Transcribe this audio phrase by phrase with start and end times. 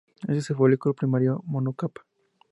[0.23, 2.03] Este es el folículo Primario monocapa.